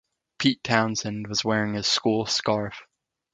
Pete 0.39 0.63
Townshend 0.63 1.27
was 1.27 1.45
wearing 1.45 1.75
his 1.75 1.85
school 1.85 2.25
scarf. 2.25 2.85